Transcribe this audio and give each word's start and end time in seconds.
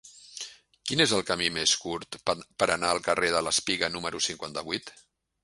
Quin 0.91 1.03
és 1.03 1.13
el 1.17 1.21
camí 1.27 1.49
més 1.57 1.73
curt 1.81 2.17
per 2.63 2.69
anar 2.77 2.91
al 2.95 3.03
carrer 3.09 3.31
de 3.37 3.45
l'Espiga 3.49 3.93
número 3.99 4.25
cinquanta-vuit? 4.31 4.93